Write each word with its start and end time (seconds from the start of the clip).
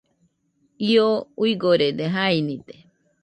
Io 0.93 1.03
uigorede, 1.45 2.05
jainide, 2.17 2.77